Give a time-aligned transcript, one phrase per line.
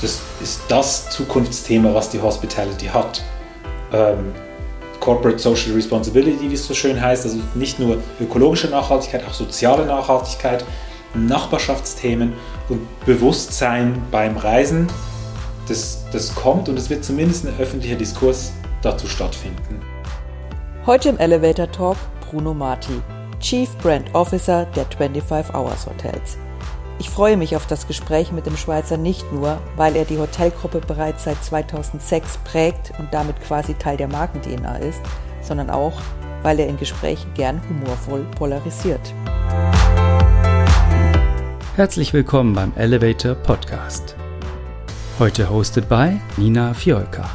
[0.00, 3.22] das ist das Zukunftsthema, was die Hospitality hat.
[3.92, 4.32] Ähm,
[5.00, 9.86] Corporate Social Responsibility, wie es so schön heißt, also nicht nur ökologische Nachhaltigkeit, auch soziale
[9.86, 10.64] Nachhaltigkeit,
[11.14, 12.34] Nachbarschaftsthemen
[12.68, 14.86] und Bewusstsein beim Reisen.
[15.66, 19.80] Das, das kommt und es wird zumindest ein öffentlicher Diskurs dazu stattfinden.
[20.86, 21.96] Heute im Elevator Talk
[22.28, 23.00] Bruno Marti,
[23.40, 26.36] Chief Brand Officer der 25 Hours Hotels.
[27.00, 30.82] Ich freue mich auf das Gespräch mit dem Schweizer nicht nur, weil er die Hotelgruppe
[30.86, 35.00] bereits seit 2006 prägt und damit quasi Teil der Marken-DNA ist,
[35.40, 35.94] sondern auch,
[36.42, 39.00] weil er in Gesprächen gern humorvoll polarisiert.
[41.74, 44.14] Herzlich willkommen beim Elevator Podcast.
[45.18, 47.30] Heute hosted by Nina Fiolka.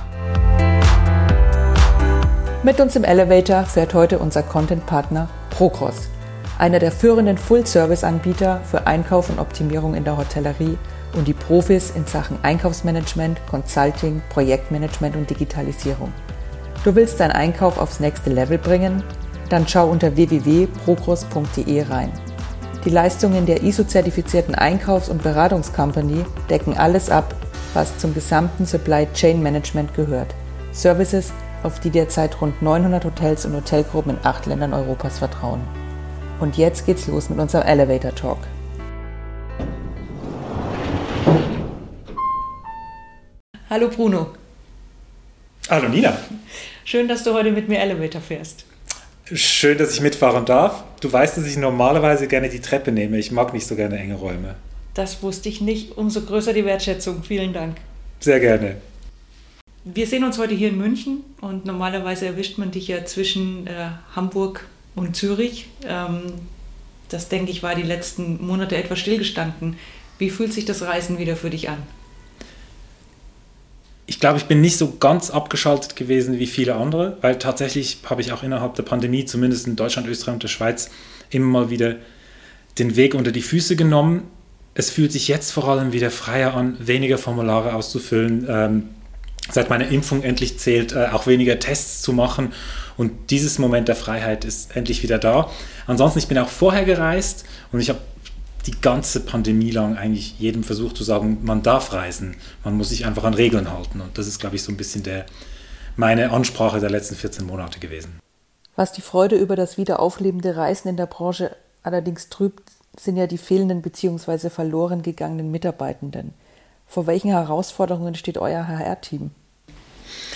[2.61, 6.09] Mit uns im Elevator fährt heute unser Content-Partner Procross
[6.57, 10.77] einer der führenden Full-Service-Anbieter für Einkauf und Optimierung in der Hotellerie
[11.15, 16.13] und die Profis in Sachen Einkaufsmanagement, Consulting, Projektmanagement und Digitalisierung.
[16.83, 19.03] Du willst deinen Einkauf aufs nächste Level bringen?
[19.49, 22.11] Dann schau unter www.procross.de rein.
[22.85, 27.33] Die Leistungen der ISO-zertifizierten Einkaufs- und Beratungscompany decken alles ab,
[27.73, 30.35] was zum gesamten Supply Chain Management gehört.
[30.71, 31.31] Services,
[31.63, 35.61] auf die derzeit rund 900 Hotels und Hotelgruppen in acht Ländern Europas vertrauen.
[36.39, 38.39] Und jetzt geht's los mit unserem Elevator Talk.
[43.69, 44.33] Hallo Bruno.
[45.69, 46.17] Hallo Nina.
[46.83, 48.65] Schön, dass du heute mit mir Elevator fährst.
[49.33, 50.83] Schön, dass ich mitfahren darf.
[50.99, 53.17] Du weißt, dass ich normalerweise gerne die Treppe nehme.
[53.17, 54.55] Ich mag nicht so gerne enge Räume.
[54.93, 55.97] Das wusste ich nicht.
[55.97, 57.23] Umso größer die Wertschätzung.
[57.23, 57.77] Vielen Dank.
[58.19, 58.75] Sehr gerne.
[59.83, 63.89] Wir sehen uns heute hier in München und normalerweise erwischt man dich ja zwischen äh,
[64.15, 65.67] Hamburg und Zürich.
[65.85, 66.33] Ähm,
[67.09, 69.77] das, denke ich, war die letzten Monate etwas stillgestanden.
[70.17, 71.83] Wie fühlt sich das Reisen wieder für dich an?
[74.07, 78.21] Ich glaube, ich bin nicht so ganz abgeschaltet gewesen wie viele andere, weil tatsächlich habe
[78.21, 80.91] ich auch innerhalb der Pandemie, zumindest in Deutschland, Österreich und der Schweiz,
[81.31, 81.95] immer mal wieder
[82.77, 84.23] den Weg unter die Füße genommen.
[84.75, 88.89] Es fühlt sich jetzt vor allem wieder freier an, weniger Formulare auszufüllen, ähm,
[89.51, 92.53] seit meiner Impfung endlich zählt, äh, auch weniger Tests zu machen.
[92.97, 95.49] Und dieses Moment der Freiheit ist endlich wieder da.
[95.87, 97.99] Ansonsten, ich bin auch vorher gereist und ich habe
[98.65, 103.05] die ganze Pandemie lang eigentlich jedem versucht zu sagen, man darf reisen, man muss sich
[103.05, 104.01] einfach an Regeln halten.
[104.01, 105.25] Und das ist, glaube ich, so ein bisschen der,
[105.95, 108.19] meine Ansprache der letzten 14 Monate gewesen.
[108.75, 113.37] Was die Freude über das wiederauflebende Reisen in der Branche allerdings trübt, sind ja die
[113.37, 114.49] fehlenden bzw.
[114.49, 116.33] verloren gegangenen Mitarbeitenden.
[116.95, 119.31] Vor welchen Herausforderungen steht euer HR-Team?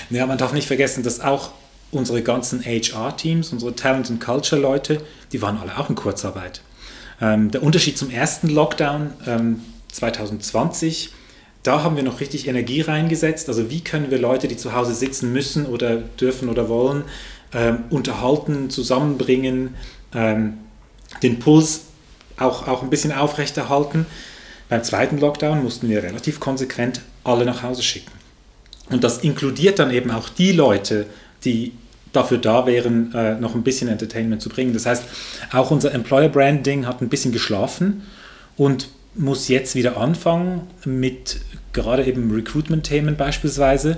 [0.10, 1.52] Ja, man darf nicht vergessen, dass auch
[1.90, 6.60] unsere ganzen HR-Teams, unsere Talent and Culture-Leute, die waren alle auch in Kurzarbeit.
[7.22, 9.62] Ähm, der Unterschied zum ersten Lockdown ähm,
[9.94, 11.14] 2020,
[11.64, 13.48] da haben wir noch richtig Energie reingesetzt.
[13.48, 17.06] Also wie können wir Leute, die zu Hause sitzen müssen oder dürfen oder wollen,
[17.54, 19.76] ähm, unterhalten, zusammenbringen,
[20.14, 20.58] ähm,
[21.24, 21.84] den Puls
[22.38, 24.06] auch, auch ein bisschen aufrechterhalten.
[24.70, 28.12] Beim zweiten Lockdown mussten wir relativ konsequent alle nach Hause schicken.
[28.90, 31.06] Und das inkludiert dann eben auch die Leute,
[31.44, 31.74] die
[32.14, 34.74] dafür da wären, äh, noch ein bisschen Entertainment zu bringen.
[34.74, 35.04] Das heißt,
[35.52, 38.04] auch unser Employer Branding hat ein bisschen geschlafen
[38.58, 41.42] und muss jetzt wieder anfangen mit
[41.74, 43.98] gerade eben Recruitment-Themen beispielsweise.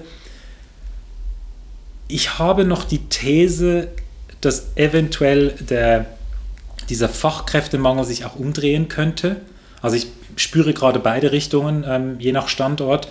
[2.07, 3.87] Ich habe noch die These,
[4.41, 6.05] dass eventuell der,
[6.89, 9.37] dieser Fachkräftemangel sich auch umdrehen könnte.
[9.81, 13.07] Also ich spüre gerade beide Richtungen, ähm, je nach Standort.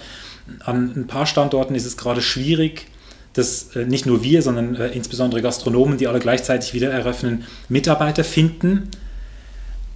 [0.61, 2.87] An ein paar Standorten ist es gerade schwierig,
[3.35, 8.25] dass äh, nicht nur wir, sondern äh, insbesondere Gastronomen, die alle gleichzeitig wieder eröffnen, Mitarbeiter
[8.25, 8.89] finden.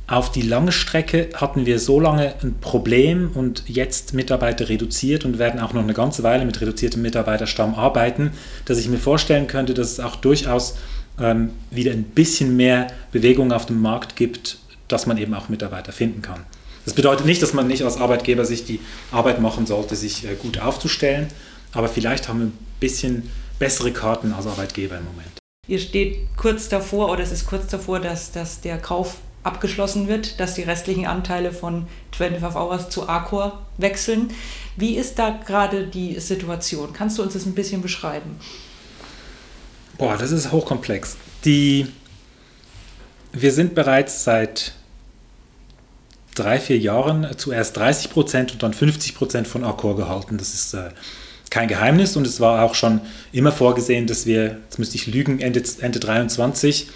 [0.07, 5.39] Auf die lange Strecke hatten wir so lange ein Problem und jetzt Mitarbeiter reduziert und
[5.39, 8.33] werden auch noch eine ganze Weile mit reduziertem Mitarbeiterstamm arbeiten,
[8.67, 10.77] dass ich mir vorstellen könnte, dass es auch durchaus
[11.19, 14.59] ähm, wieder ein bisschen mehr Bewegung auf dem Markt gibt,
[14.89, 16.41] dass man eben auch Mitarbeiter finden kann.
[16.85, 18.81] Das bedeutet nicht, dass man nicht als Arbeitgeber sich die
[19.11, 21.29] Arbeit machen sollte, sich äh, gut aufzustellen,
[21.73, 25.39] aber vielleicht haben wir ein bisschen bessere Karten als Arbeitgeber im Moment.
[25.67, 30.41] Ihr steht kurz davor oder es ist kurz davor, dass, dass der Kauf abgeschlossen wird,
[30.41, 31.87] dass die restlichen Anteile von
[32.17, 34.31] 25 Hours zu Accor wechseln.
[34.77, 36.93] Wie ist da gerade die Situation?
[36.93, 38.39] Kannst du uns das ein bisschen beschreiben?
[39.99, 41.17] Boah, das ist hochkomplex.
[41.45, 41.87] Die,
[43.33, 44.75] wir sind bereits seit
[46.35, 50.39] drei, vier Jahren zuerst 30 Prozent und dann 50 Prozent von Accor gehalten.
[50.39, 50.91] Das ist äh,
[51.51, 53.01] kein Geheimnis und es war auch schon
[53.33, 56.89] immer vorgesehen, dass wir, jetzt müsste ich lügen, Ende, Ende 23,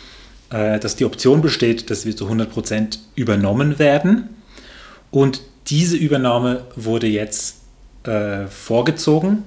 [0.50, 4.28] äh, dass die Option besteht, dass wir zu 100 Prozent übernommen werden.
[5.10, 7.56] Und diese Übernahme wurde jetzt
[8.04, 9.44] äh, vorgezogen.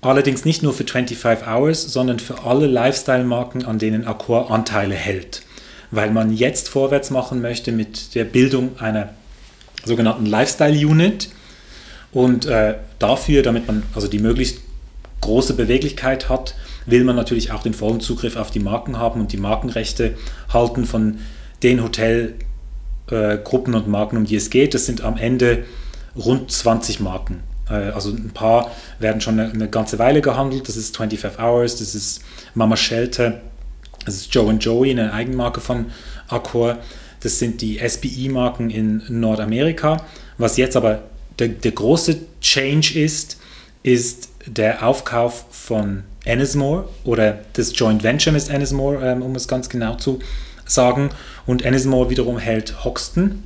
[0.00, 5.42] Allerdings nicht nur für 25 Hours, sondern für alle Lifestyle-Marken, an denen Accor Anteile hält.
[5.90, 9.10] Weil man jetzt vorwärts machen möchte mit der Bildung einer
[9.84, 11.28] sogenannten Lifestyle-Unit.
[12.12, 14.60] Und äh, dafür, damit man also die möglichst
[15.20, 16.54] große Beweglichkeit hat,
[16.86, 20.14] will man natürlich auch den vollen Zugriff auf die Marken haben und die Markenrechte
[20.52, 21.18] halten von
[21.62, 24.74] den Hotelgruppen äh, und Marken, um die es geht.
[24.74, 25.64] Das sind am Ende
[26.16, 27.42] rund 20 Marken.
[27.68, 30.68] Äh, also ein paar werden schon eine, eine, ganze Weile gehandelt.
[30.68, 32.22] Das ist 25 Hours, das ist
[32.54, 33.40] Mama Shelter,
[34.04, 35.86] das ist Joe Joey, eine Eigenmarke von
[36.28, 36.78] Accor.
[37.20, 40.04] Das sind die SBI-Marken in Nordamerika.
[40.38, 41.02] Was jetzt aber
[41.38, 43.38] der, der große Change ist,
[43.82, 49.68] ist der Aufkauf von Ennismore oder das Joint Venture mit Ennismore, ähm, um es ganz
[49.68, 50.18] genau zu
[50.66, 51.10] sagen.
[51.46, 53.42] Und Ennismore wiederum hält Hoxton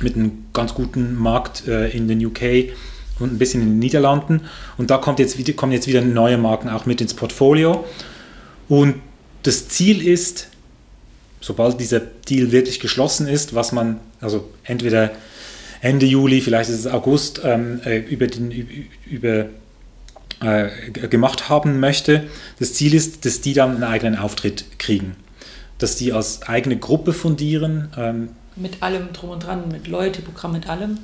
[0.00, 2.72] mit einem ganz guten Markt äh, in den UK
[3.18, 4.42] und ein bisschen in den Niederlanden.
[4.78, 7.84] Und da kommt jetzt kommen jetzt wieder neue Marken auch mit ins Portfolio.
[8.68, 8.96] Und
[9.42, 10.48] das Ziel ist,
[11.40, 15.10] sobald dieser Deal wirklich geschlossen ist, was man, also entweder
[15.80, 19.46] Ende Juli, vielleicht ist es August, ähm, äh, über, den, über
[20.40, 22.24] äh, gemacht haben möchte.
[22.58, 25.16] Das Ziel ist, dass die dann einen eigenen Auftritt kriegen.
[25.78, 27.88] Dass die als eigene Gruppe fundieren.
[27.96, 30.98] Ähm, mit allem drum und dran, mit Loyalty-Programm, mit allem?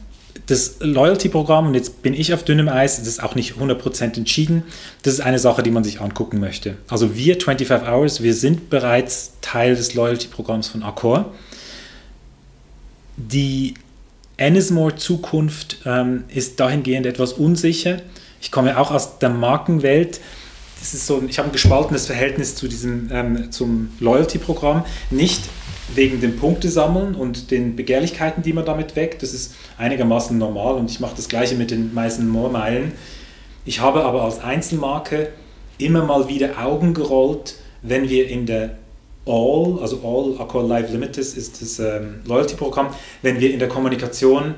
[0.46, 4.62] Das Loyalty-Programm, und jetzt bin ich auf dünnem Eis, das ist auch nicht 100% entschieden,
[5.02, 6.76] das ist eine Sache, die man sich angucken möchte.
[6.88, 11.32] Also wir, 25 Hours, wir sind bereits Teil des Loyalty-Programms von Accor.
[13.16, 13.74] Die
[14.36, 17.98] Ennismore-Zukunft ähm, ist dahingehend etwas unsicher.
[18.40, 20.20] Ich komme auch aus der Markenwelt.
[20.78, 24.84] Das ist so, ich habe ein gespaltenes Verhältnis zu diesem, ähm, zum Loyalty-Programm.
[25.10, 25.42] Nicht
[25.94, 29.22] wegen dem Punktesammeln und den Begehrlichkeiten, die man damit weckt.
[29.22, 32.92] Das ist einigermaßen normal und ich mache das gleiche mit den meisten More-Meilen.
[33.64, 35.30] Ich habe aber als Einzelmarke
[35.78, 38.78] immer mal wieder Augen gerollt, wenn wir in der
[39.26, 42.88] All, also All Accor Live Limited ist das ähm, Loyalty-Programm,
[43.22, 44.54] wenn wir in der Kommunikation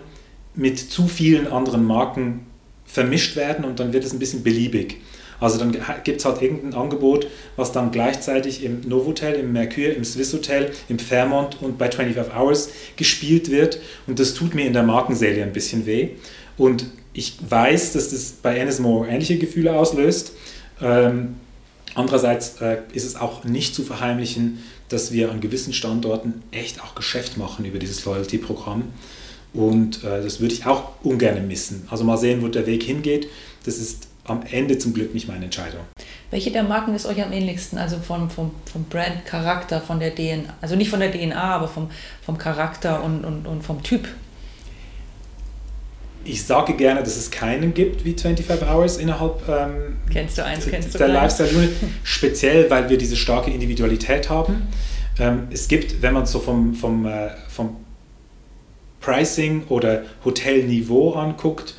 [0.54, 2.46] mit zu vielen anderen Marken
[2.86, 4.98] vermischt werden und dann wird es ein bisschen beliebig.
[5.40, 7.26] Also dann gibt es halt irgendein Angebot,
[7.56, 12.34] was dann gleichzeitig im Novotel, im Mercure, im Swiss Hotel, im Fairmont und bei 25
[12.34, 13.80] Hours gespielt wird.
[14.06, 16.10] Und das tut mir in der Markenserie ein bisschen weh.
[16.56, 20.32] Und ich weiß, dass das bei Ennismore ähnliche Gefühle auslöst.
[20.80, 21.36] Ähm,
[21.94, 24.58] andererseits äh, ist es auch nicht zu verheimlichen,
[24.88, 28.84] dass wir an gewissen Standorten echt auch Geschäft machen über dieses Loyalty-Programm.
[29.52, 31.86] Und äh, das würde ich auch ungern missen.
[31.90, 33.28] Also mal sehen, wo der Weg hingeht.
[33.64, 35.80] Das ist am Ende zum Glück nicht meine Entscheidung.
[36.30, 37.78] Welche der Marken ist euch am ähnlichsten?
[37.78, 41.90] Also vom, vom, vom Brand-Charakter, von der DNA, also nicht von der DNA, aber vom,
[42.24, 44.08] vom Charakter und, und, und vom Typ?
[46.24, 50.66] Ich sage gerne, dass es keinen gibt wie 25 Hours innerhalb ähm, kennst du eins,
[50.66, 51.70] kennst du der Lifestyle-Unit,
[52.04, 54.68] speziell weil wir diese starke Individualität haben.
[55.18, 57.76] Ähm, es gibt, wenn man so vom, vom, äh, vom
[59.00, 61.74] Pricing oder Hotelniveau anguckt,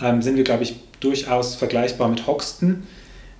[0.00, 2.84] ähm, sind wir, glaube ich, durchaus vergleichbar mit Hoxton,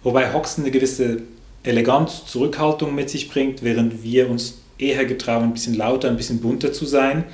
[0.02, 1.22] wobei Hoxton eine gewisse
[1.62, 6.40] Eleganz, Zurückhaltung mit sich bringt, während wir uns eher getrauen, ein bisschen lauter, ein bisschen
[6.40, 7.24] bunter zu sein.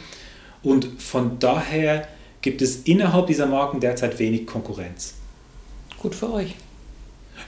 [0.63, 2.07] Und von daher
[2.43, 5.15] gibt es innerhalb dieser Marken derzeit wenig Konkurrenz.
[5.99, 6.55] Gut für euch.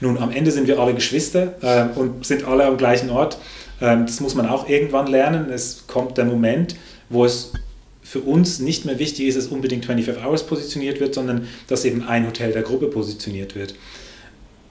[0.01, 3.39] Nun, am Ende sind wir alle Geschwister äh, und sind alle am gleichen Ort.
[3.81, 5.51] Ähm, das muss man auch irgendwann lernen.
[5.51, 6.77] Es kommt der Moment,
[7.09, 7.53] wo es
[8.03, 12.03] für uns nicht mehr wichtig ist, dass unbedingt 25 Hours positioniert wird, sondern dass eben
[12.03, 13.75] ein Hotel der Gruppe positioniert wird.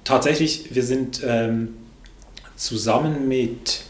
[0.04, 1.70] Tatsächlich, wir sind ähm,
[2.56, 3.84] zusammen mit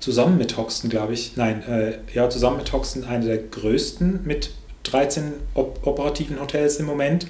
[0.00, 4.50] zusammen mit Hoxton, glaube ich, nein, äh, ja, zusammen mit Hoxton eine der größten mit
[4.84, 7.26] 13 op operativen Hotels im Moment.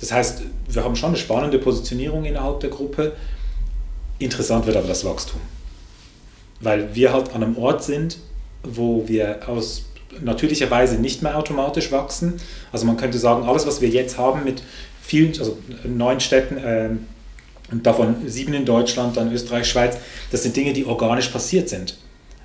[0.00, 3.12] Das heißt, wir haben schon eine spannende Positionierung innerhalb der Gruppe.
[4.18, 5.40] Interessant wird aber das Wachstum.
[6.60, 8.18] Weil wir halt an einem Ort sind,
[8.64, 9.84] wo wir aus
[10.20, 12.34] natürlicherweise nicht mehr automatisch wachsen.
[12.72, 14.62] Also man könnte sagen, alles, was wir jetzt haben mit
[15.02, 17.06] vielen, also neun Städten ähm,
[17.70, 19.96] und davon sieben in Deutschland, dann Österreich, Schweiz,
[20.30, 21.98] das sind Dinge, die organisch passiert sind.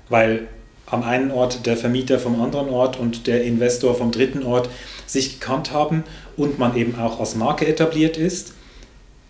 [0.08, 0.48] Weil
[0.86, 4.70] am einen Ort der Vermieter vom anderen Ort und der Investor vom dritten Ort
[5.06, 6.04] sich gekannt haben
[6.36, 8.54] und man eben auch als Marke etabliert ist.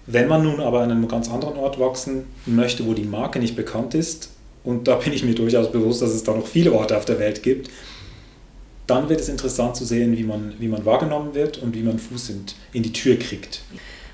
[0.07, 3.57] Wenn man nun aber an einem ganz anderen Ort wachsen möchte, wo die Marke nicht
[3.57, 4.31] bekannt ist,
[4.65, 7.19] und da bin ich mir durchaus bewusst, dass es da noch viele Orte auf der
[7.19, 7.71] Welt gibt,
[8.89, 11.99] dann wird es interessant zu sehen, wie man, wie man wahrgenommen wird und wie man
[11.99, 13.61] Fuß in, in die Tür kriegt.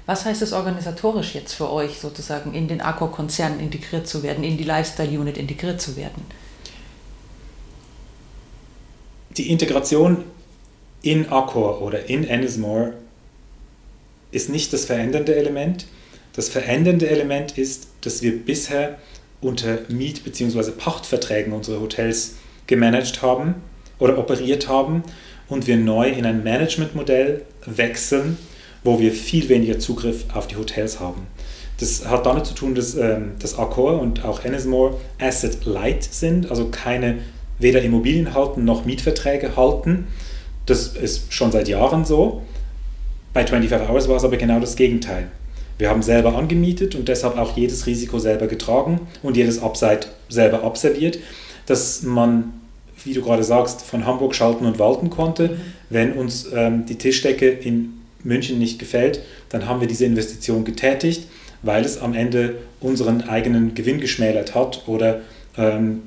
[0.04, 4.58] Was heißt es organisatorisch jetzt für euch sozusagen in den Accor-Konzern integriert zu werden, in
[4.58, 6.22] die Lifestyle-Unit integriert zu werden?
[9.36, 10.24] Die Integration
[11.02, 12.94] in Accor oder in Ennismore
[14.32, 15.86] ist nicht das verändernde Element.
[16.34, 18.98] Das verändernde Element ist, dass wir bisher
[19.40, 20.72] unter Miet- bzw.
[20.72, 22.34] Pachtverträgen unsere Hotels
[22.66, 23.62] gemanagt haben
[23.98, 25.02] oder operiert haben
[25.48, 28.38] und wir neu in ein Managementmodell wechseln,
[28.82, 31.26] wo wir viel weniger Zugriff auf die Hotels haben.
[31.80, 36.50] Das hat damit zu tun, dass ähm, das Accor und auch Ennismore Asset Light sind,
[36.50, 37.18] also keine
[37.58, 40.06] weder Immobilien halten noch Mietverträge halten.
[40.66, 42.42] Das ist schon seit Jahren so.
[43.32, 45.28] Bei 25 Hours war es aber genau das Gegenteil.
[45.76, 50.62] Wir haben selber angemietet und deshalb auch jedes Risiko selber getragen und jedes Upside selber
[50.62, 51.18] abserviert,
[51.66, 52.52] dass man,
[53.04, 55.48] wie du gerade sagst, von Hamburg schalten und walten konnte.
[55.48, 55.60] Mhm.
[55.90, 59.20] Wenn uns ähm, die Tischdecke in München nicht gefällt,
[59.50, 61.28] dann haben wir diese Investition getätigt,
[61.62, 65.20] weil es am Ende unseren eigenen Gewinn geschmälert hat oder,
[65.56, 66.02] ähm,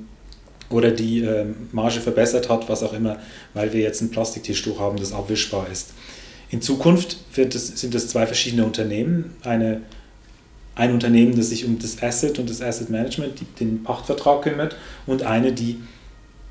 [0.70, 3.18] oder die ähm, Marge verbessert hat, was auch immer,
[3.54, 5.92] weil wir jetzt ein Plastiktischtuch haben, das abwischbar ist.
[6.50, 9.36] In Zukunft es, sind es zwei verschiedene Unternehmen.
[9.44, 9.82] Eine,
[10.76, 14.76] ein Unternehmen, das sich um das Asset und das Asset Management, die, den Pachtvertrag kümmert,
[15.06, 15.78] und eine, die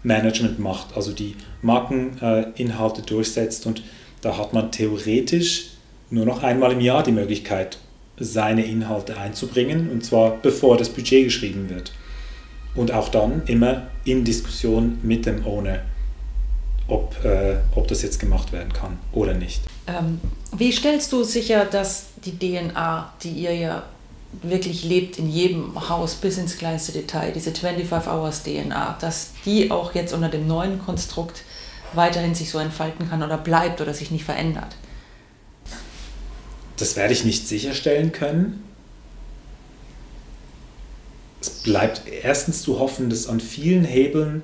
[0.07, 3.67] Management macht, also die Markeninhalte durchsetzt.
[3.67, 3.83] Und
[4.23, 5.71] da hat man theoretisch
[6.11, 7.79] nur noch einmal im Jahr die Möglichkeit,
[8.19, 11.93] seine Inhalte einzubringen, und zwar bevor das Budget geschrieben wird.
[12.75, 15.81] Und auch dann immer in Diskussion mit dem Owner
[16.89, 19.63] ob, äh, ob das jetzt gemacht werden kann oder nicht.
[19.87, 20.21] Ähm,
[20.57, 23.83] wie stellst du sicher, dass die DNA, die ihr ja
[24.43, 29.71] wirklich lebt in jedem Haus bis ins kleinste Detail, diese 25 Hours DNA, dass die
[29.71, 31.43] auch jetzt unter dem neuen Konstrukt
[31.93, 34.76] weiterhin sich so entfalten kann oder bleibt oder sich nicht verändert?
[36.76, 38.62] Das werde ich nicht sicherstellen können.
[41.40, 44.43] Es bleibt erstens zu hoffen, dass an vielen Hebeln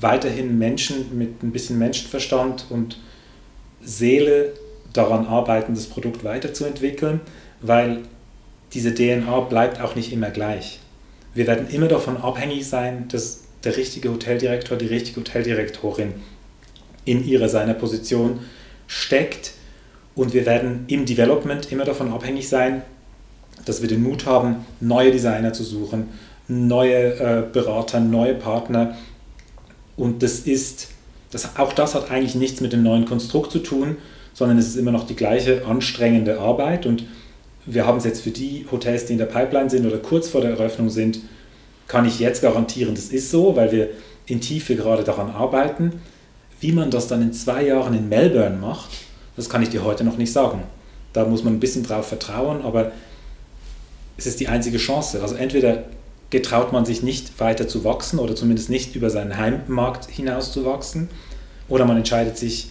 [0.00, 2.98] weiterhin Menschen mit ein bisschen Menschenverstand und
[3.82, 4.52] Seele
[4.92, 7.20] daran arbeiten, das Produkt weiterzuentwickeln,
[7.60, 8.02] weil
[8.72, 10.80] diese DNA bleibt auch nicht immer gleich.
[11.34, 16.14] Wir werden immer davon abhängig sein, dass der richtige Hoteldirektor, die richtige Hoteldirektorin
[17.04, 18.40] in ihrer seiner Position
[18.86, 19.52] steckt
[20.14, 22.82] und wir werden im Development immer davon abhängig sein,
[23.64, 26.08] dass wir den Mut haben, neue Designer zu suchen,
[26.48, 28.96] neue äh, Berater, neue Partner,
[29.96, 30.88] und das ist,
[31.30, 33.96] das, auch das hat eigentlich nichts mit dem neuen Konstrukt zu tun,
[34.34, 36.86] sondern es ist immer noch die gleiche anstrengende Arbeit.
[36.86, 37.04] Und
[37.66, 40.40] wir haben es jetzt für die Hotels, die in der Pipeline sind oder kurz vor
[40.40, 41.20] der Eröffnung sind,
[41.88, 43.90] kann ich jetzt garantieren, das ist so, weil wir
[44.26, 46.00] in Tiefe gerade daran arbeiten.
[46.60, 48.90] Wie man das dann in zwei Jahren in Melbourne macht,
[49.36, 50.62] das kann ich dir heute noch nicht sagen.
[51.12, 52.92] Da muss man ein bisschen drauf vertrauen, aber
[54.16, 55.22] es ist die einzige Chance.
[55.22, 55.84] Also entweder
[56.30, 60.64] getraut man sich nicht weiter zu wachsen oder zumindest nicht über seinen Heimmarkt hinaus zu
[60.64, 61.08] wachsen.
[61.68, 62.70] Oder man entscheidet sich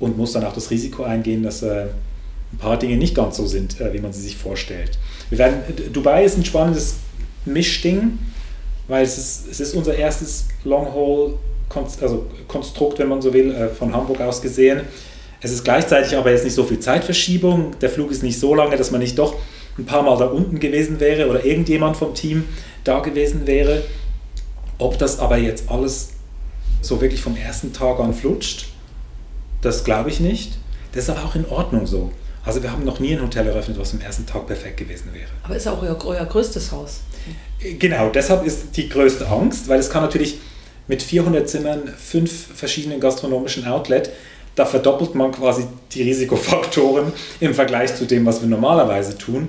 [0.00, 1.86] und muss dann auch das Risiko eingehen, dass äh,
[2.54, 4.98] ein paar Dinge nicht ganz so sind, äh, wie man sie sich vorstellt.
[5.30, 6.96] Wir werden, Dubai ist ein spannendes
[7.44, 8.18] Mischding,
[8.88, 11.38] weil es ist, es ist unser erstes Long-Haul
[12.00, 14.82] also Konstrukt, wenn man so will, äh, von Hamburg aus gesehen.
[15.40, 17.72] Es ist gleichzeitig aber jetzt nicht so viel Zeitverschiebung.
[17.80, 19.34] Der Flug ist nicht so lange, dass man nicht doch
[19.76, 22.44] ein paar Mal da unten gewesen wäre oder irgendjemand vom Team
[22.84, 23.82] da gewesen wäre.
[24.78, 26.10] Ob das aber jetzt alles
[26.80, 28.68] so wirklich vom ersten Tag an flutscht,
[29.62, 30.52] das glaube ich nicht.
[30.92, 32.12] Das ist aber auch in Ordnung so.
[32.44, 35.30] Also wir haben noch nie ein Hotel eröffnet, was am ersten Tag perfekt gewesen wäre.
[35.42, 37.00] Aber ist auch euer, euer größtes Haus.
[37.78, 40.38] Genau, deshalb ist die größte Angst, weil es kann natürlich
[40.86, 44.10] mit 400 Zimmern, fünf verschiedenen gastronomischen Outlets,
[44.54, 49.48] da verdoppelt man quasi die Risikofaktoren im Vergleich zu dem, was wir normalerweise tun.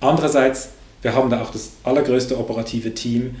[0.00, 0.68] Andererseits
[1.02, 3.36] wir haben da auch das allergrößte operative Team.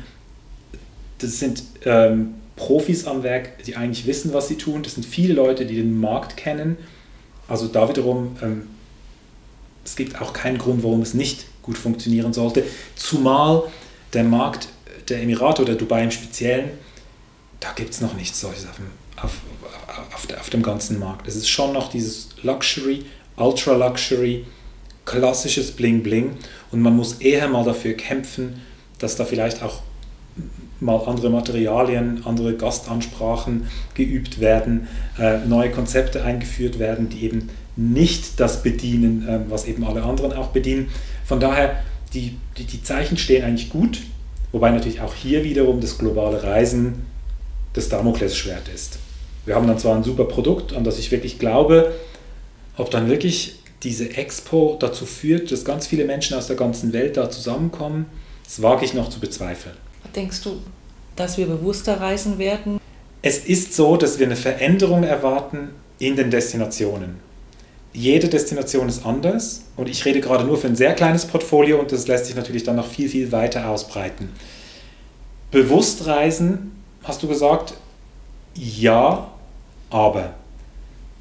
[1.18, 4.82] Das sind ähm, Profis am Werk, die eigentlich wissen, was sie tun.
[4.82, 6.76] Das sind viele Leute, die den Markt kennen.
[7.48, 8.68] Also da wiederum, ähm,
[9.84, 12.64] es gibt auch keinen Grund, warum es nicht gut funktionieren sollte.
[12.94, 13.64] Zumal
[14.12, 14.68] der Markt
[15.08, 16.70] der Emirate oder Dubai im Speziellen,
[17.60, 19.40] da gibt es noch nichts solches auf dem, auf,
[20.14, 21.26] auf, auf dem ganzen Markt.
[21.28, 23.04] Es ist schon noch dieses Luxury,
[23.36, 24.44] Ultra Luxury,
[25.04, 26.36] klassisches Bling Bling
[26.70, 28.60] und man muss eher mal dafür kämpfen,
[28.98, 29.82] dass da vielleicht auch
[30.82, 38.38] mal andere Materialien, andere Gastansprachen geübt werden, äh, neue Konzepte eingeführt werden, die eben nicht
[38.40, 40.88] das bedienen, äh, was eben alle anderen auch bedienen.
[41.24, 44.00] Von daher, die, die, die Zeichen stehen eigentlich gut,
[44.50, 47.06] wobei natürlich auch hier wiederum das globale Reisen
[47.72, 48.98] das Damoklesschwert ist.
[49.46, 51.92] Wir haben dann zwar ein super Produkt, an das ich wirklich glaube,
[52.76, 57.16] ob dann wirklich diese Expo dazu führt, dass ganz viele Menschen aus der ganzen Welt
[57.16, 58.06] da zusammenkommen,
[58.44, 59.76] das wage ich noch zu bezweifeln.
[60.14, 60.60] Denkst du,
[61.16, 62.80] dass wir bewusster reisen werden?
[63.22, 67.20] Es ist so, dass wir eine Veränderung erwarten in den Destinationen.
[67.92, 71.92] jede Destination ist anders und ich rede gerade nur für ein sehr kleines Portfolio und
[71.92, 74.30] das lässt sich natürlich dann noch viel, viel weiter ausbreiten.
[75.50, 77.74] Bewusst reisen, hast du gesagt,
[78.54, 79.30] ja,
[79.90, 80.34] aber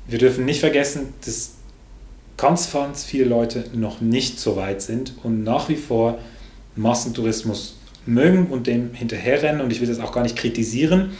[0.08, 1.52] wir dürfen nicht vergessen, dass
[2.38, 6.18] ganz, ganz viele Leute noch nicht so weit sind und nach wie vor
[6.76, 11.12] Massentourismus mögen und dem hinterherrennen und ich will das auch gar nicht kritisieren,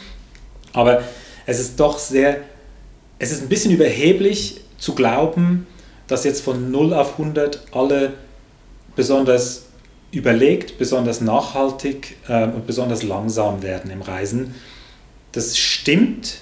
[0.72, 1.02] aber
[1.46, 2.40] es ist doch sehr,
[3.18, 5.66] es ist ein bisschen überheblich zu glauben,
[6.06, 8.14] dass jetzt von 0 auf 100 alle
[8.96, 9.66] besonders
[10.10, 14.54] überlegt, besonders nachhaltig äh, und besonders langsam werden im Reisen.
[15.32, 16.40] Das stimmt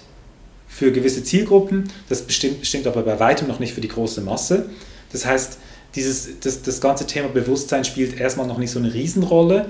[0.67, 4.71] für gewisse Zielgruppen, das bestimmt, stimmt aber bei weitem noch nicht für die große Masse.
[5.13, 5.59] Das heißt,
[5.95, 9.67] dieses, das, das ganze Thema Bewusstsein spielt erstmal noch nicht so eine Riesenrolle.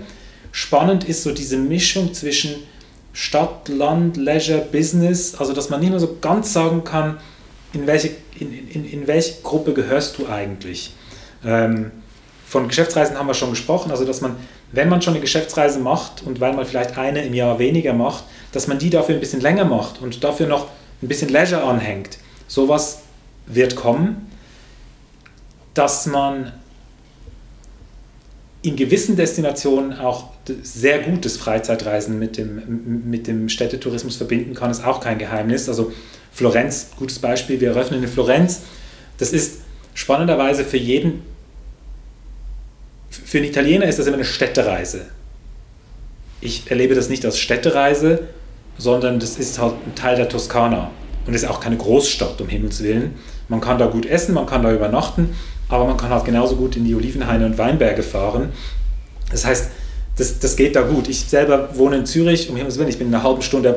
[0.52, 2.54] Spannend ist so diese Mischung zwischen
[3.12, 7.18] Stadt, Land, Leisure, Business, also dass man nicht mehr so ganz sagen kann,
[7.72, 10.92] in welche, in, in, in welche Gruppe gehörst du eigentlich.
[11.44, 11.90] Ähm,
[12.46, 14.36] von Geschäftsreisen haben wir schon gesprochen, also dass man,
[14.72, 18.24] wenn man schon eine Geschäftsreise macht und weil man vielleicht eine im Jahr weniger macht,
[18.52, 20.66] dass man die dafür ein bisschen länger macht und dafür noch
[21.02, 22.18] ein bisschen Leisure anhängt.
[22.48, 23.02] Sowas
[23.46, 24.30] wird kommen,
[25.74, 26.52] dass man
[28.62, 30.29] in gewissen Destinationen auch
[30.62, 35.68] sehr gutes Freizeitreisen mit dem, mit dem Städtetourismus verbinden kann, ist auch kein Geheimnis.
[35.68, 35.92] Also
[36.32, 38.62] Florenz, gutes Beispiel, wir eröffnen in Florenz.
[39.18, 39.60] Das ist
[39.94, 41.22] spannenderweise für jeden
[43.10, 45.06] für einen Italiener ist das immer eine Städtereise.
[46.40, 48.28] Ich erlebe das nicht als Städtereise,
[48.78, 50.90] sondern das ist halt ein Teil der Toskana.
[51.26, 53.14] Und ist auch keine Großstadt, um Himmels Willen.
[53.48, 55.34] Man kann da gut essen, man kann da übernachten,
[55.68, 58.52] aber man kann halt genauso gut in die Olivenhaine und Weinberge fahren.
[59.30, 59.70] Das heißt,
[60.20, 61.08] das, das geht da gut.
[61.08, 63.74] Ich selber wohne in Zürich, um Himmels Willen, ich bin in einer halben Stunde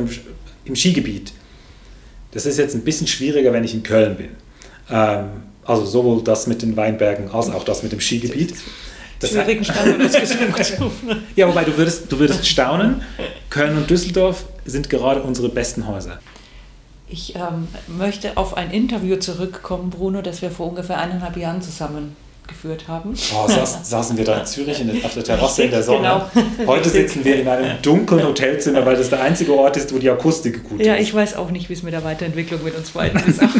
[0.65, 1.31] im Skigebiet.
[2.31, 4.29] Das ist jetzt ein bisschen schwieriger, wenn ich in Köln bin.
[4.89, 5.29] Ähm,
[5.63, 8.55] also sowohl das mit den Weinbergen als auch das mit dem Skigebiet.
[9.21, 10.91] Das schwierigen Standort ausgesucht.
[11.37, 13.01] ja, wobei du würdest, du würdest staunen,
[13.49, 16.19] Köln und Düsseldorf sind gerade unsere besten Häuser.
[17.07, 22.17] Ich ähm, möchte auf ein Interview zurückkommen, Bruno, das wir vor ungefähr eineinhalb Jahren zusammen
[22.53, 23.13] geführt haben.
[23.35, 26.25] Oh, saß, saßen wir da in Zürich in der, auf der Terrasse in der Sonne.
[26.33, 26.67] Genau.
[26.67, 30.09] Heute sitzen wir in einem dunklen Hotelzimmer, weil das der einzige Ort ist, wo die
[30.09, 30.99] Akustik gut ja, ist.
[30.99, 33.41] Ja, ich weiß auch nicht, wie es mit der Weiterentwicklung mit uns beiden ist.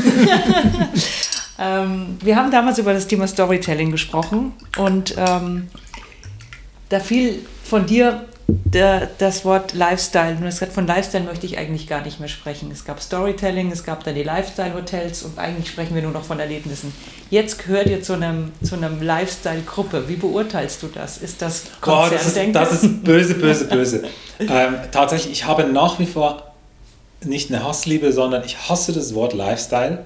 [1.60, 5.68] Ähm, wir haben damals über das Thema Storytelling gesprochen und ähm,
[6.90, 10.36] da fiel von dir der, das Wort Lifestyle.
[10.36, 12.70] Gesagt, von Lifestyle möchte ich eigentlich gar nicht mehr sprechen.
[12.72, 16.40] Es gab Storytelling, es gab dann die Lifestyle-Hotels und eigentlich sprechen wir nur noch von
[16.40, 16.94] Erlebnissen.
[17.30, 20.08] Jetzt gehört ihr zu einem, zu einem Lifestyle-Gruppe.
[20.08, 21.18] Wie beurteilst du das?
[21.18, 22.56] Ist das Konzerndenken?
[22.56, 24.04] Oh, das, ist, das ist böse, böse, böse.
[24.40, 26.54] ähm, tatsächlich, ich habe nach wie vor
[27.24, 30.06] nicht eine Hassliebe, sondern ich hasse das Wort Lifestyle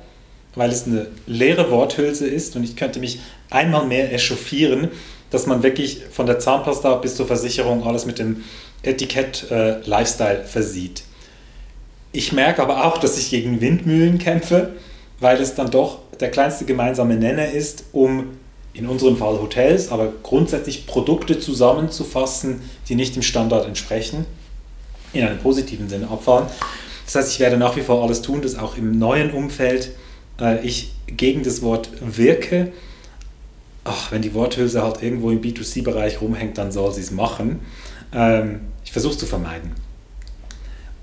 [0.58, 3.20] weil es eine leere Worthülse ist und ich könnte mich
[3.50, 4.90] einmal mehr echauffieren,
[5.30, 8.44] dass man wirklich von der Zahnpasta bis zur Versicherung alles mit dem
[8.84, 11.04] Etikett äh, Lifestyle versieht.
[12.12, 14.74] Ich merke aber auch, dass ich gegen Windmühlen kämpfe,
[15.20, 18.38] weil es dann doch der kleinste gemeinsame Nenner ist, um
[18.74, 24.26] in unserem Fall Hotels, aber grundsätzlich Produkte zusammenzufassen, die nicht dem Standard entsprechen,
[25.14, 26.46] in einem positiven Sinne abfahren.
[27.06, 29.92] Das heißt, ich werde nach wie vor alles tun, das auch im neuen Umfeld
[30.40, 32.72] äh, ich gegen das Wort wirke.
[33.90, 37.62] Ach, wenn die Worthülse halt irgendwo im B2C-Bereich rumhängt, dann soll sie es machen.
[38.14, 39.72] Ähm, ich versuche es zu vermeiden.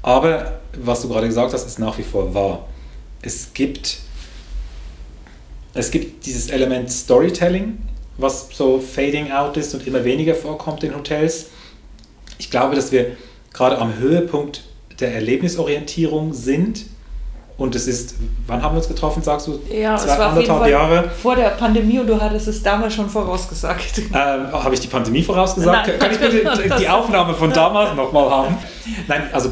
[0.03, 2.69] Aber was du gerade gesagt hast, ist nach wie vor wahr.
[3.23, 4.01] Es gibt,
[5.73, 7.79] es gibt dieses Element Storytelling,
[8.19, 11.47] was so fading out ist und immer weniger vorkommt in Hotels.
[12.37, 13.17] Ich glaube, dass wir
[13.55, 14.65] gerade am Höhepunkt
[15.01, 16.85] der Erlebnisorientierung sind
[17.57, 19.61] und es ist, wann haben wir uns getroffen, sagst du?
[19.71, 21.11] Ja, zwei, es war anderthalb Jahre.
[21.11, 24.03] Vor der Pandemie und du hattest es damals schon vorausgesagt.
[24.15, 25.89] Ähm, Habe ich die Pandemie vorausgesagt?
[25.89, 28.57] Nein, Kann ich bitte die Aufnahme von damals nochmal haben?
[29.09, 29.51] Nein, also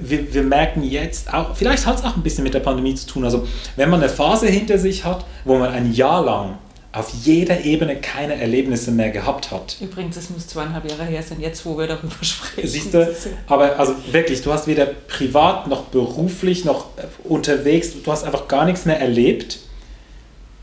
[0.00, 3.06] wir, wir merken jetzt auch, vielleicht hat es auch ein bisschen mit der Pandemie zu
[3.06, 3.24] tun.
[3.24, 3.46] Also
[3.76, 6.58] wenn man eine Phase hinter sich hat, wo man ein Jahr lang
[6.90, 9.76] auf jeder Ebene keine Erlebnisse mehr gehabt hat.
[9.80, 12.66] Übrigens, es muss zweieinhalb Jahre her sein, jetzt wo wir darüber sprechen.
[12.66, 13.14] Siehst du,
[13.46, 18.48] aber also wirklich, du hast weder privat noch beruflich noch äh, unterwegs, du hast einfach
[18.48, 19.58] gar nichts mehr erlebt.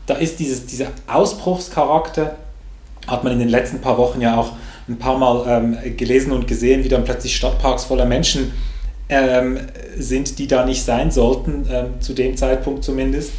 [0.06, 2.36] Da ist dieses, dieser Ausbruchscharakter,
[3.06, 4.52] hat man in den letzten paar Wochen ja auch
[4.88, 8.52] ein paar Mal ähm, gelesen und gesehen, wie dann plötzlich Stadtparks voller Menschen
[9.08, 9.60] ähm,
[9.96, 13.30] sind, die da nicht sein sollten, ähm, zu dem Zeitpunkt zumindest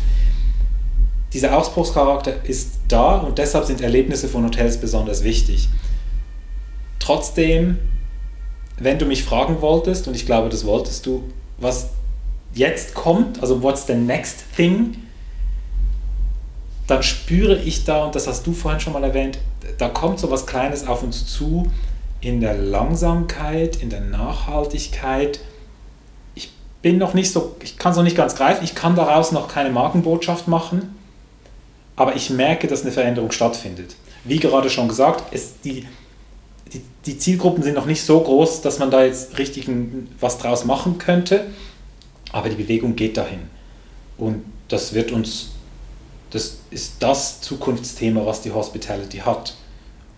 [1.34, 5.68] dieser Ausbruchscharakter ist da und deshalb sind Erlebnisse von Hotels besonders wichtig.
[7.00, 7.78] Trotzdem,
[8.80, 11.24] wenn du mich fragen wolltest, und ich glaube, das wolltest du,
[11.58, 11.90] was
[12.54, 14.96] jetzt kommt, also what's the next thing,
[16.88, 19.40] dann spüre ich da, und das hast du vorhin schon mal erwähnt,
[19.78, 21.70] da kommt so was Kleines auf uns zu
[22.22, 25.40] in der Langsamkeit, in der Nachhaltigkeit.
[26.34, 29.32] Ich bin noch nicht so, ich kann es noch nicht ganz greifen, ich kann daraus
[29.32, 30.96] noch keine Markenbotschaft machen,
[31.98, 33.96] aber ich merke, dass eine Veränderung stattfindet.
[34.24, 35.86] Wie gerade schon gesagt, es, die,
[36.72, 39.68] die, die Zielgruppen sind noch nicht so groß, dass man da jetzt richtig
[40.22, 41.48] was draus machen könnte,
[42.32, 43.40] aber die Bewegung geht dahin.
[44.18, 45.52] Und das wird uns,
[46.30, 49.56] das ist das Zukunftsthema, was die Hospitality hat.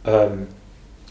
[0.05, 0.47] Ähm,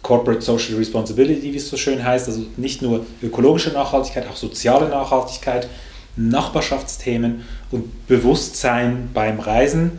[0.02, 4.88] Corporate Social Responsibility, wie es so schön heißt, also nicht nur ökologische Nachhaltigkeit, auch soziale
[4.88, 5.68] Nachhaltigkeit,
[6.16, 9.92] Nachbarschaftsthemen und Bewusstsein beim Reisen,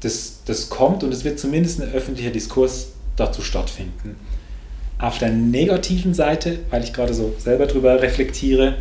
[0.00, 4.16] das, das kommt und es wird zumindest ein öffentlicher Diskurs dazu stattfinden.
[4.98, 8.76] Auf der negativen Seite, weil ich gerade so selber darüber reflektiere,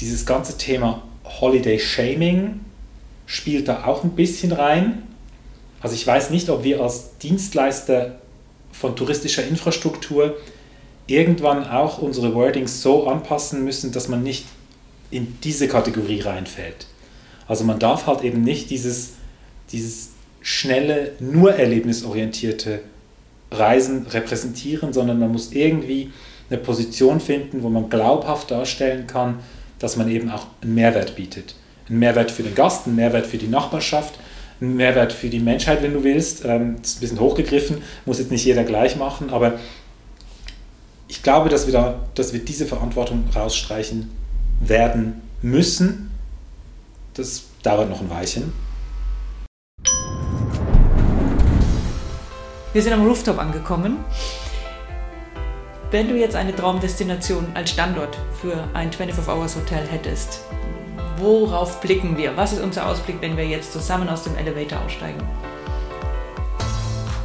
[0.00, 2.60] dieses ganze Thema Holiday Shaming
[3.26, 5.02] spielt da auch ein bisschen rein.
[5.80, 8.16] Also ich weiß nicht, ob wir als Dienstleister
[8.72, 10.36] von touristischer Infrastruktur
[11.06, 14.46] irgendwann auch unsere Wordings so anpassen müssen, dass man nicht
[15.10, 16.86] in diese Kategorie reinfällt.
[17.46, 19.12] Also man darf halt eben nicht dieses,
[19.70, 20.10] dieses
[20.44, 22.80] schnelle, nur erlebnisorientierte
[23.50, 26.12] Reisen repräsentieren, sondern man muss irgendwie
[26.50, 29.40] eine Position finden, wo man glaubhaft darstellen kann,
[29.78, 31.54] dass man eben auch einen Mehrwert bietet.
[31.88, 34.18] Einen Mehrwert für den Gast, einen Mehrwert für die Nachbarschaft,
[34.60, 36.44] einen Mehrwert für die Menschheit, wenn du willst.
[36.44, 39.58] Ähm, das ist ein bisschen hochgegriffen, muss jetzt nicht jeder gleich machen, aber
[41.08, 44.10] ich glaube, dass wir, da, dass wir diese Verantwortung rausstreichen
[44.60, 46.10] werden müssen.
[47.14, 48.52] Das dauert noch ein Weilchen.
[52.74, 54.04] Wir sind am Rooftop angekommen.
[55.92, 60.40] Wenn du jetzt eine Traumdestination als Standort für ein 24-Hours-Hotel hättest,
[61.18, 62.36] worauf blicken wir?
[62.36, 65.22] Was ist unser Ausblick, wenn wir jetzt zusammen aus dem Elevator aussteigen?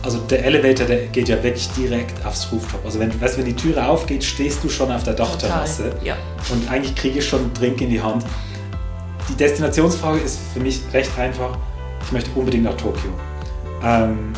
[0.03, 2.85] Also der Elevator, der geht ja wirklich direkt aufs Rooftop.
[2.85, 5.95] Also wenn, weißt, wenn die Türe aufgeht, stehst du schon auf der Dachterrasse.
[6.03, 6.15] Ja.
[6.51, 8.23] Und eigentlich kriege ich schon einen Drink in die Hand.
[9.27, 11.57] Die Destinationsfrage ist für mich recht einfach.
[12.05, 13.09] Ich möchte unbedingt nach Tokio.
[13.83, 14.33] Ähm,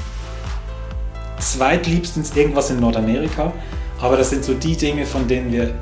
[1.41, 3.51] zweitliebstens irgendwas in Nordamerika.
[3.99, 5.73] Aber das sind so die Dinge, von denen wir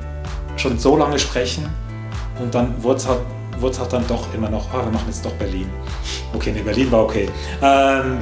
[0.57, 1.69] schon so lange sprechen.
[2.39, 3.19] Und dann wurde es halt
[3.61, 5.69] wurde es halt dann doch immer noch, ah, wir machen jetzt doch Berlin.
[6.33, 7.29] Okay, ne, Berlin war okay.
[7.61, 8.19] Ähm,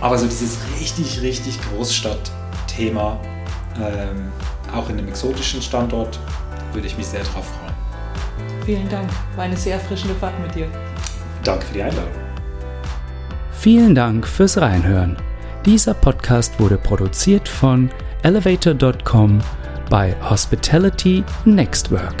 [0.00, 3.18] aber so dieses richtig, richtig Großstadt-Thema,
[3.76, 4.32] ähm,
[4.74, 6.18] auch in einem exotischen Standort,
[6.72, 7.74] würde ich mich sehr drauf freuen.
[8.64, 9.08] Vielen Dank.
[9.36, 10.68] War eine sehr erfrischende Fahrt mit dir.
[11.44, 12.12] Danke für die Einladung.
[13.52, 15.16] Vielen Dank fürs Reinhören.
[15.64, 17.88] Dieser Podcast wurde produziert von
[18.24, 19.40] elevator.com
[19.88, 22.16] bei Hospitality Nextwork.